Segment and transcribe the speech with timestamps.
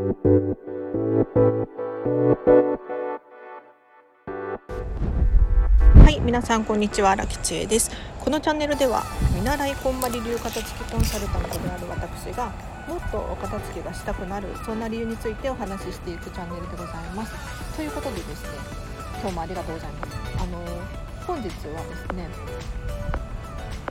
[0.00, 0.06] は
[6.08, 7.90] い皆さんこんにちは荒木千恵です。
[8.18, 9.02] このチャンネルでは
[9.34, 12.46] 見習いこんまり流片付きコンサルタントである私が
[12.88, 17.34] もっとお片付けがしたくなるそんな理由についてお話ししていくチャンネルでございます。
[17.76, 18.48] ということでですね
[19.20, 20.16] 今日もありがとうございます。
[20.42, 20.64] あの
[21.26, 22.26] 本日はですね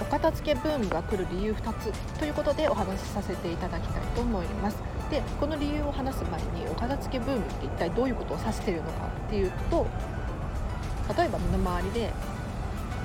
[0.00, 4.78] お片付けブームが来る理由2つということでお話しさせていただきたいと思います。
[5.10, 9.86] でこの理由を話す前にお片付けブームって一体どういうことを指しているのかっていうと
[11.16, 12.10] 例えば身の回りで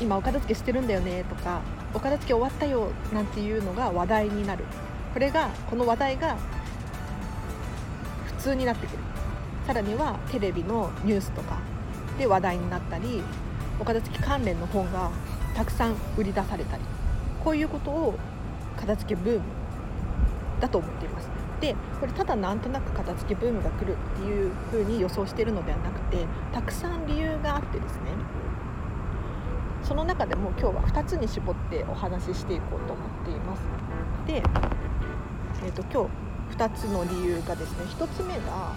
[0.00, 1.62] 今お片付けしてるんだよねとか
[1.94, 4.64] お片付け終わったよなんていうのが話題になる。
[5.12, 6.36] これがこの話題が
[8.26, 8.98] 普通になってくる。
[9.64, 11.58] さらにはテレビのニュースとか
[12.18, 13.22] で話題になったり
[13.80, 15.10] お片付け関連の本が
[15.54, 16.82] たくさん売り出されたり
[17.42, 18.18] こういうことを
[18.76, 19.42] 片付けブーム
[20.60, 21.43] だと思っています。
[21.60, 28.12] でこれただなんとなく片付けブームが来るっていう風に予想してるのではなくてたくさん理由があってですね。
[29.82, 33.62] その中でも今日は2つに絞ってお話ししていこうと思っています。
[34.26, 34.42] で、
[35.62, 36.08] えーと、今
[36.48, 38.72] 日2つの理由がですね1つ目が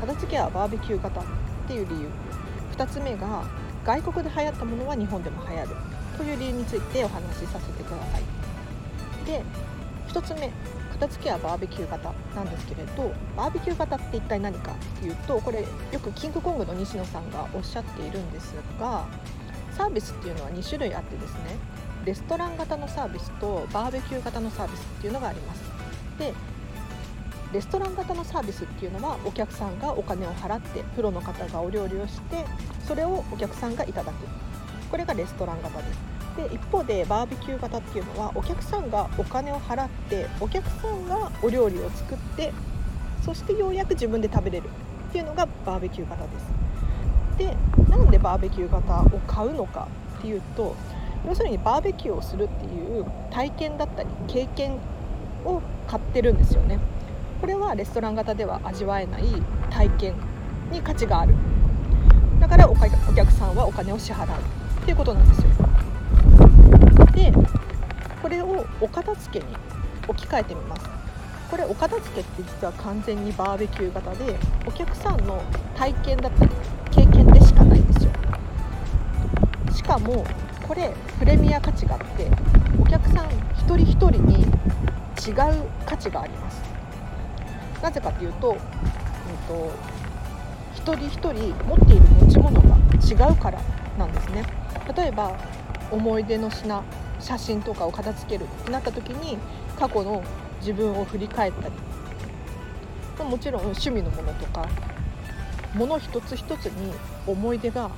[0.00, 1.24] 片付けはバーベキュー型っ
[1.66, 2.08] ていう理由。
[2.76, 3.44] 2つ目が
[3.84, 5.68] 外国で流行ったものは日本でも流行る
[6.16, 8.22] という理由についてお話しさせてください。
[9.26, 9.42] で
[10.08, 10.50] 1つ目
[11.02, 15.66] 片付けはバーベキュー型なんですけれどバーベキュー型って一体何かっていうとこれよ
[15.98, 19.04] くキングコングの西野さんがおっしゃっているんですが
[19.76, 21.56] サービスっていうのは2種類あってですね
[22.04, 25.62] レストラン型のサービスとバーベキュー型のサービスっていうのがあります。
[26.18, 26.34] で
[27.52, 32.44] レストラン型のサービスっていうのはお客さんがお金を払ってプロの方がお料理をして
[32.86, 34.26] それをお客さんがいただく。
[34.90, 36.21] これがレストラン型です。
[36.36, 42.52] で一方でバーベキュー型っていうのはお客さんがお金を払ってお客さんがお料理を作って
[43.24, 44.64] そしてようやく自分で食べれる
[45.10, 46.46] っていうのがバーベキュー型です。
[47.38, 47.56] で
[47.88, 49.88] なんでバーベキュー型を買うのか
[50.18, 50.74] っていうと
[51.26, 54.78] 要するにバーベキューをするっていう体験だったり経験
[55.44, 56.78] を買ってるんですよね。
[57.40, 59.24] これはレストラン型では味わえない
[59.70, 60.14] 体験
[60.70, 61.34] に価値がある。
[62.40, 64.28] だからお客さんはお金を支払う
[64.82, 65.46] っていうことなんですよ。
[67.12, 67.32] で
[68.20, 69.54] これをお片付けに
[70.08, 70.88] 置き換えてみます。
[71.50, 75.42] これお片付けって実は完全にバーベキュー型でお客さんの
[75.76, 76.50] 体験だったり
[76.90, 78.12] 経験でしかないんですよ。
[79.74, 80.24] しかも
[80.66, 82.30] これプレミア価値があって
[82.80, 83.26] お客さん
[83.58, 84.46] 一人一人に違う
[85.84, 86.62] 価値があります。
[87.82, 89.70] なぜかというと,、えーと、
[90.74, 92.76] 一人一人持っている持ち物が
[93.28, 93.60] 違うから
[93.98, 94.42] なんですね。
[94.96, 95.36] 例えば
[95.92, 96.82] 思い出の品
[97.20, 99.38] 写真とかを片付けるってなった時に
[99.78, 100.24] 過去の
[100.60, 101.74] 自分を振り返ったり。
[103.24, 104.66] もちろん趣味のものとか
[105.74, 106.92] 物一つ一つに
[107.26, 107.90] 思い出が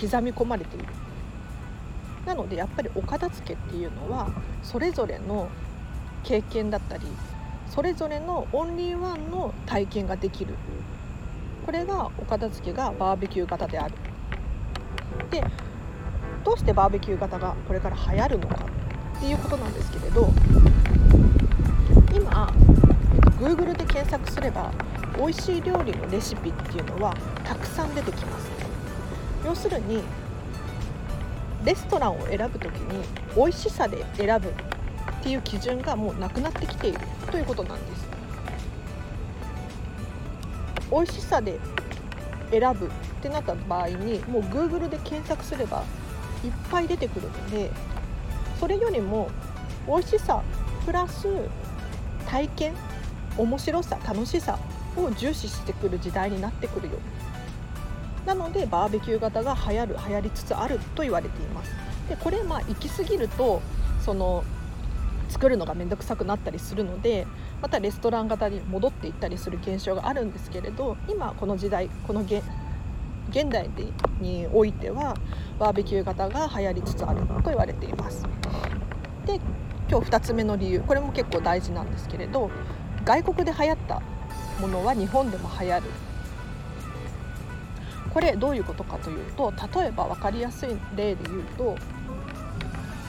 [0.00, 0.86] 刻み込まれている。
[2.24, 4.28] なのでやっぱりお片付けっていうのは
[4.62, 5.48] それぞれの
[6.22, 7.06] 経験だったり
[7.68, 10.54] それぞれのオンリーワンの体験ができる。
[11.64, 13.94] これがお片付けがバーベキュー型である。
[15.30, 15.42] で
[16.46, 18.64] どうしてバーベキュー型がこれから流行るのか
[19.16, 20.28] っていうことなんですけれど
[22.14, 22.52] 今
[23.40, 24.72] Google で検索すれば
[25.18, 27.12] 美味しい料理のレシピっていうのは
[27.42, 28.46] たくさん出てきます。
[29.44, 30.04] 要するに
[31.64, 34.52] レストランを選ぶ時に美味しさで選ぶっ
[35.24, 38.08] ていう基準がもうなくなってきているということなんです。
[40.92, 41.58] 美味しさで
[42.52, 42.90] 選ぶっ
[43.20, 45.82] てなった場合にもう Google で検索すれば
[46.44, 47.70] いっぱい出てくるので
[48.58, 49.30] それよりも
[49.86, 50.42] 美味しさ
[50.84, 51.26] プラス
[52.26, 52.74] 体験
[53.36, 54.58] 面白さ楽しさ
[54.96, 56.94] を重視してくる時代になってくるよ。
[58.24, 61.70] なのでバーベキュー型が流行る流行りつつあると言われています。
[62.08, 63.62] でこれまあ行き過ぎると
[64.04, 64.42] その
[65.28, 67.26] 作るのが面倒くさくなったりするので
[67.60, 72.42] またレストラン型に戻っていったりする現象があるんですけれど今この時代この現
[73.36, 73.68] 現代
[74.18, 75.14] においては
[75.58, 78.22] バーベキュー型が流行りつつあると言われています。
[79.26, 79.38] で
[79.90, 82.50] 今日2つ目の理由これも結構大事なんですけれど
[83.04, 84.00] 外国で流行った
[84.58, 85.82] ものは日本でも流行る
[88.14, 91.76] これどういうことかというと例えば分かりやすい例で言うと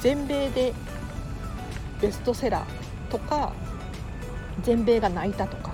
[0.00, 0.72] 全米で
[2.00, 3.52] ベストセラーとか
[4.62, 5.72] 全米が泣いたとか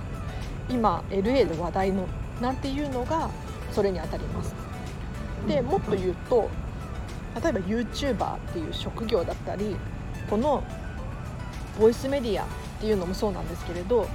[0.70, 2.08] 今 LA で話題の
[2.40, 3.30] なんていうのが
[3.78, 4.52] それにあたります。
[5.46, 6.50] でもっと言うと
[7.40, 9.76] 例えば YouTuber っていう職業だったり
[10.28, 10.64] この
[11.78, 12.46] ボイスメディアっ
[12.80, 14.08] ていうのもそうなんですけれど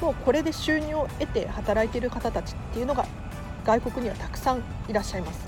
[0.00, 3.04] もうこれで収入を得て働いている方たちっていうのが
[3.64, 5.40] 外国にはたくさんいらっしゃいます。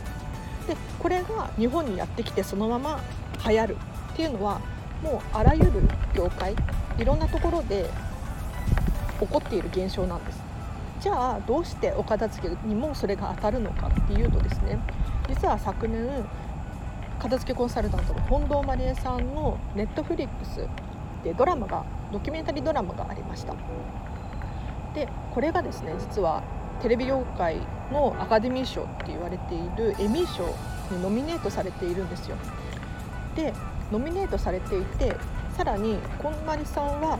[0.66, 3.00] でこれが日本にやってきてそのまま
[3.46, 3.76] 流行る
[4.12, 4.60] っていうのは
[5.04, 5.70] もうあらゆる
[6.14, 6.56] 業界
[6.98, 7.88] いろんなところで
[9.20, 10.43] 起こっている現象なんです
[11.04, 14.78] じゃあどうしてお片付けにもそれが当たるのかっていうとですね
[15.28, 16.08] 実は昨年
[17.18, 20.66] 片付けコンサルタントの近藤麻理恵さんのネットフリックス
[21.22, 23.54] でドラマがドキュメンタリードラマがありました。
[24.94, 26.42] でこれがですね実は
[26.80, 27.58] テレビ業界
[27.92, 30.46] のアカデミー賞って言われているエミー賞
[30.90, 32.36] にノミネートされているんですよ。
[33.36, 33.52] で
[33.92, 35.14] ノミネートされていて
[35.54, 37.18] さらにこんまりさんは、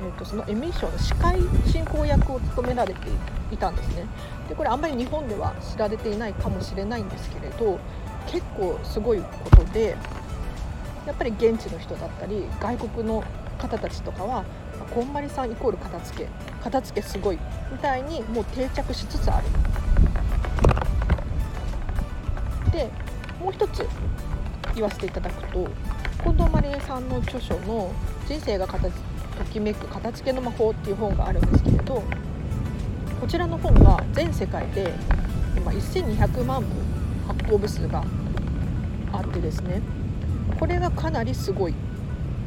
[0.00, 3.08] えーと、そのエミー賞の司会進行役を務められて
[3.52, 4.06] いたんですね。
[4.48, 7.78] でこれあんまり日本では知られていないかもしれないんですけれど
[8.26, 9.96] 結構すごいことで
[11.06, 13.24] やっぱり現地の人だったり外国の
[13.58, 14.44] 方たちとかは
[14.94, 16.28] こんまりさんイコール片付け
[16.62, 17.38] 片付けすごい
[17.70, 19.46] みたいにもう定着しつつある。
[22.70, 22.90] で
[23.40, 23.86] もう一つ
[24.74, 25.68] 言わせていただくと
[26.22, 27.92] 近藤麻理恵さんの著書の
[28.26, 28.90] 「人生が形
[29.54, 32.02] きめく片付けの魔法」っていう本があるんですけれど
[33.20, 34.92] こちらの本が全世界で
[35.56, 36.68] 今1200万部
[37.28, 38.04] 発行部数が
[39.12, 39.80] あってですね
[40.58, 41.74] これがかなりすごいっ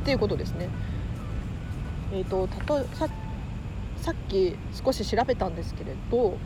[0.04, 0.70] ていうことですね。
[2.14, 3.08] えーと、とさ
[3.98, 6.38] さっき少し調べたんですけれど、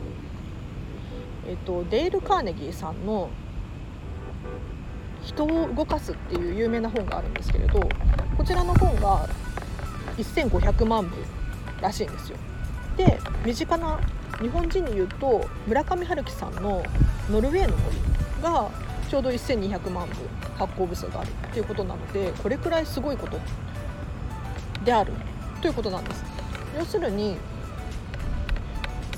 [1.46, 3.28] えーとデール・カーネギーさんの
[5.22, 7.80] 人を動かすっていう有名な本があるんですけれど
[8.36, 9.28] こちらの本が
[10.18, 11.16] 1500万部
[11.80, 12.38] らしいんですよ。
[12.96, 13.98] で身近な
[14.40, 16.82] 日本人に言うと村上春樹さんの
[17.30, 17.96] 「ノルウェーの森」
[18.42, 18.68] が
[19.08, 20.14] ちょうど1200万部
[20.58, 23.38] 発行部数があるっていうことなのでこれくらいすごいこと
[24.84, 25.12] である
[25.60, 26.24] ということなんです。
[26.78, 27.36] 要するに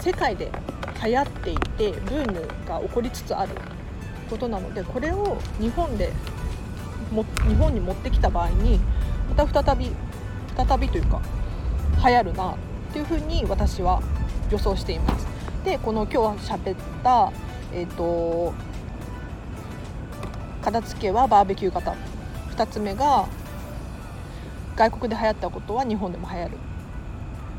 [0.00, 0.50] 世界で
[1.02, 3.52] 流行っていてブームが起こりつつある
[4.28, 6.12] ことなのでこれを日本で
[7.10, 8.80] も日本に持ってきた場合に
[9.36, 9.90] また再び
[10.56, 11.20] 再びというか
[12.06, 12.56] 流行るなっ
[12.92, 14.02] ていうふうに私は
[14.50, 15.26] 予想しています。
[15.64, 17.32] でこの今日喋った、
[17.72, 18.52] えーと、
[20.62, 21.94] 片付けはバーベキュー型。
[22.54, 23.26] 2つ目が
[24.76, 26.58] 外国で流行ったことは日本でも流行る。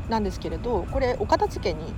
[0.08, 1.92] なんですけれどこれお片付けに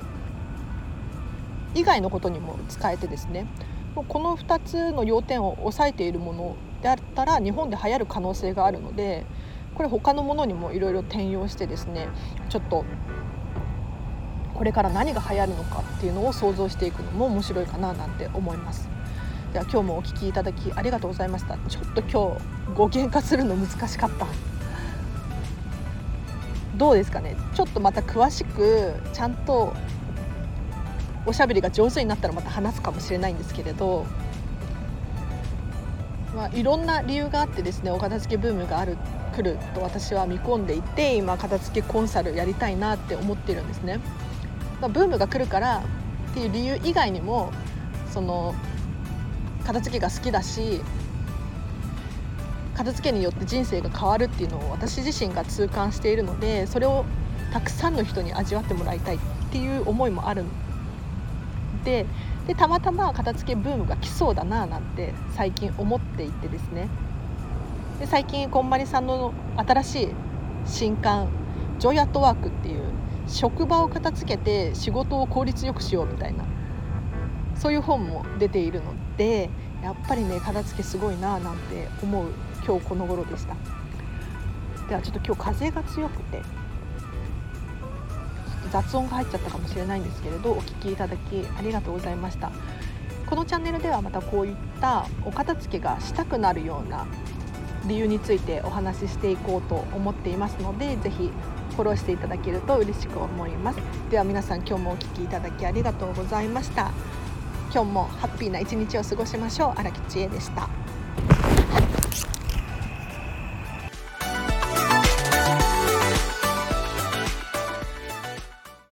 [1.74, 3.46] 以外のことにも使えてですね。
[3.94, 9.26] この2つの要点を押さえているものであったら日本で流行る可能性があるので
[9.74, 12.08] これ他のものにもいろいろ転用してですね
[12.48, 12.84] ちょっと
[14.54, 18.88] これから何が流行るのかっていうのを想像していくのも面白いかななんて思います。
[19.52, 21.56] では今日もお聞きいただきありがとうございました。
[21.68, 24.26] ちょっと今日語源化するの難しかった。
[26.76, 27.36] どうですかね？
[27.54, 29.74] ちょっとまた詳しくちゃんと
[31.24, 34.06] おしゃべりが上手になったらまた話すかもしれないんですけれど、
[36.34, 38.96] まあ、いろんな理由があってですねお片付けブームがある
[39.38, 44.00] 来ると私は見込んでいて今片付けコンサルやりたいなって思ってるんですね。
[44.80, 45.84] ま、ブームが来るから
[46.30, 47.52] っていう理由以外にも
[48.10, 48.54] その
[49.64, 50.80] 片付けが好きだし
[52.74, 57.04] 片付けによって人生が変わるっていうのを私自身が痛感しているのでそれを
[57.52, 59.18] たくさんの人に味わってもらいたいっ
[59.50, 60.44] ていう思いもある
[61.88, 62.06] て
[62.46, 66.88] でたまたま片付けブームが来そうだななんて最近思っていてですね
[67.98, 70.08] で最近こんまりさんの新しい
[70.64, 71.28] 新刊
[71.80, 72.82] 「ジョイアットワーク」っていう
[73.26, 76.44] 職場を片付けて仕事を効率よくしようみたいな
[77.56, 79.50] そういう本も出ているので
[79.82, 82.28] やっぱりね片付けすごいななんて思う
[82.64, 83.56] 今日この頃でした。
[84.88, 86.40] ではちょっと今日風が強くて
[88.70, 92.52] 雑音が入っちゃったかもしれないんですけれどお聞きいただきありがとうございました。
[93.26, 97.06] このチャンネルではまたこういったお片付けがしたくなるような
[97.88, 101.30] 理由についてお話ししていこうと思っていますのでぜひ
[101.74, 103.78] フォローしていただけると嬉しく思います。
[104.10, 106.92] では皆さん今日もお聴きいただきありがとうございました
[107.72, 110.87] 今日もハッピーな一日を過ごしましょう荒木千恵でした